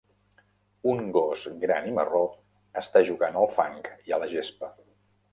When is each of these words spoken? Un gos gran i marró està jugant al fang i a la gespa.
Un 0.91 1.09
gos 1.17 1.43
gran 1.63 1.89
i 1.89 1.93
marró 1.99 2.21
està 2.81 3.03
jugant 3.09 3.37
al 3.41 3.49
fang 3.59 3.77
i 4.09 4.15
a 4.17 4.19
la 4.23 4.31
gespa. 4.33 4.71